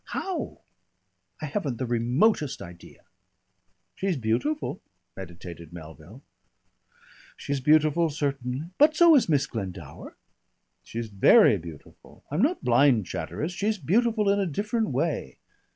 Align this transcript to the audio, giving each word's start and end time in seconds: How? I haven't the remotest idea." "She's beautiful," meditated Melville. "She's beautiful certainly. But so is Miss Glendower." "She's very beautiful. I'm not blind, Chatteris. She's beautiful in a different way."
How? 0.05 0.57
I 1.43 1.45
haven't 1.45 1.77
the 1.77 1.85
remotest 1.85 2.59
idea." 2.59 3.03
"She's 3.93 4.17
beautiful," 4.17 4.81
meditated 5.15 5.71
Melville. 5.71 6.23
"She's 7.37 7.59
beautiful 7.59 8.09
certainly. 8.09 8.71
But 8.79 8.95
so 8.95 9.13
is 9.13 9.29
Miss 9.29 9.45
Glendower." 9.45 10.15
"She's 10.81 11.09
very 11.11 11.59
beautiful. 11.59 12.23
I'm 12.31 12.41
not 12.41 12.63
blind, 12.65 13.05
Chatteris. 13.05 13.53
She's 13.53 13.77
beautiful 13.77 14.27
in 14.27 14.39
a 14.39 14.47
different 14.47 14.89
way." 14.89 15.37